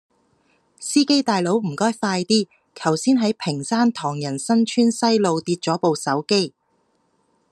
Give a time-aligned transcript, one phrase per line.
[0.79, 6.55] 司機大佬唔該快啲，頭先喺屏山唐人新村西路跌左部手機